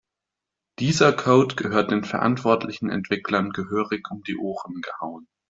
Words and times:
Dieser 0.79 1.13
Code 1.13 1.53
gehört 1.53 1.91
den 1.91 2.03
verantwortlichen 2.03 2.89
Entwicklern 2.89 3.51
gehörig 3.51 4.03
um 4.09 4.23
die 4.23 4.35
Ohren 4.35 4.81
gehauen. 4.81 5.27